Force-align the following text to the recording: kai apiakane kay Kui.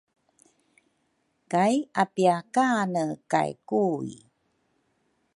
kai 1.51 1.75
apiakane 2.01 3.05
kay 3.31 3.51
Kui. 3.69 4.13